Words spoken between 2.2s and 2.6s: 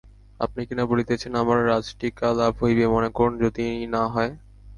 লাভ